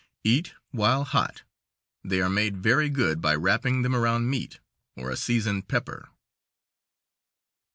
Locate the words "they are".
2.03-2.27